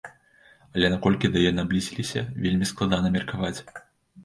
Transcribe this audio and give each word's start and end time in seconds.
Але 0.77 0.89
наколькі 0.93 1.31
да 1.35 1.43
яе 1.43 1.51
наблізіліся, 1.59 2.25
вельмі 2.47 2.73
складана 2.73 3.15
меркаваць. 3.19 3.57